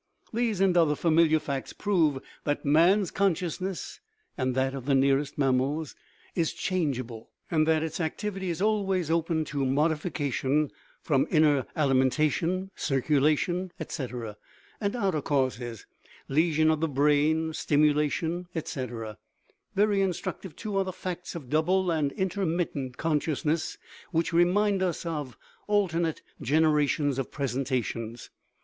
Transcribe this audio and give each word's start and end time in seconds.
These 0.33 0.61
and 0.61 0.75
other 0.75 0.95
familiar 0.95 1.37
facts 1.37 1.73
prove 1.73 2.17
that 2.43 2.65
man's 2.65 3.11
con 3.11 3.35
sciousness 3.35 3.99
and 4.35 4.55
that 4.55 4.73
of 4.73 4.87
the 4.87 4.95
nearest 4.95 5.37
mammals 5.37 5.93
is 6.33 6.51
184 6.51 6.57
CONSCIOUSNESS 6.57 6.65
changeable, 6.65 7.29
and 7.51 7.67
that 7.67 7.83
its 7.83 7.99
activity 7.99 8.49
is 8.49 8.63
always 8.63 9.11
open 9.11 9.45
to 9.45 9.63
modification 9.63 10.71
from 11.03 11.27
inner 11.29 11.67
(alimentation, 11.75 12.71
circulation, 12.75 13.71
etc.) 13.79 14.37
and 14.79 14.95
outer 14.95 15.21
causes 15.21 15.85
(lesion 16.27 16.71
of 16.71 16.79
the 16.79 16.87
brain, 16.87 17.53
stimulation, 17.53 18.47
etc.). 18.55 19.19
Very 19.75 20.01
instructive, 20.01 20.55
too, 20.55 20.77
are 20.77 20.83
the 20.83 20.91
facts 20.91 21.35
of 21.35 21.47
double 21.51 21.91
and 21.91 22.11
in 22.13 22.27
termittent 22.29 22.97
consciousness, 22.97 23.77
which 24.11 24.33
remind 24.33 24.81
us 24.81 25.05
of" 25.05 25.37
alter 25.67 25.99
nate 25.99 26.23
generations 26.41 27.19
of 27.19 27.29
presentations." 27.29 28.31